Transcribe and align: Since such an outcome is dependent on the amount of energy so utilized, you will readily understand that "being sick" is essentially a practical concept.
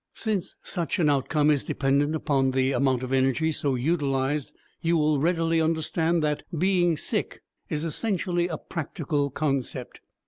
Since 0.15 0.55
such 0.63 0.97
an 0.97 1.11
outcome 1.11 1.51
is 1.51 1.63
dependent 1.63 2.27
on 2.27 2.49
the 2.49 2.71
amount 2.71 3.03
of 3.03 3.13
energy 3.13 3.51
so 3.51 3.75
utilized, 3.75 4.51
you 4.81 4.97
will 4.97 5.19
readily 5.19 5.61
understand 5.61 6.23
that 6.23 6.41
"being 6.57 6.97
sick" 6.97 7.43
is 7.69 7.83
essentially 7.83 8.47
a 8.47 8.57
practical 8.57 9.29
concept. 9.29 10.01